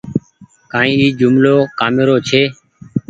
ڪآئي 0.71 0.93
اي 1.01 1.07
جملو 1.19 1.55
ڪآمي 1.79 2.03
رو 2.07 2.15
ڇي۔ 2.27 2.43